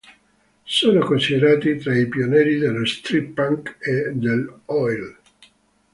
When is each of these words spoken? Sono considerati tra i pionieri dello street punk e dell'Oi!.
Sono 0.63 1.05
considerati 1.05 1.75
tra 1.77 1.95
i 1.95 2.07
pionieri 2.07 2.57
dello 2.57 2.83
street 2.87 3.33
punk 3.33 3.77
e 3.81 4.11
dell'Oi!. 4.15 4.99